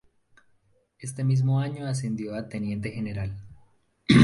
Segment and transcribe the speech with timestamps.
[0.97, 3.37] Este mismo año ascendió a teniente general.